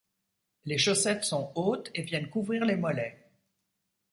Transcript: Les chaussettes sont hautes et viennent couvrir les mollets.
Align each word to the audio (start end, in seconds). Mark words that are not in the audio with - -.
Les 0.65 0.79
chaussettes 0.79 1.25
sont 1.25 1.51
hautes 1.53 1.91
et 1.93 2.01
viennent 2.01 2.27
couvrir 2.27 2.65
les 2.65 2.75
mollets. 2.75 3.19